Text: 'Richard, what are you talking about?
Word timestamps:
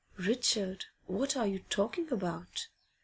'Richard, 0.17 0.85
what 1.05 1.37
are 1.37 1.45
you 1.45 1.59
talking 1.69 2.11
about? 2.11 2.65